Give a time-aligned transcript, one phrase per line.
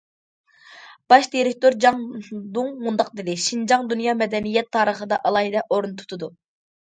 [1.11, 1.99] باش دىرېكتور جاڭ
[2.55, 6.31] دۇڭ مۇنداق دېدى: شىنجاڭ دۇنيا مەدەنىيەت تارىخىدا ئالاھىدە ئورۇن تۇتىدۇ.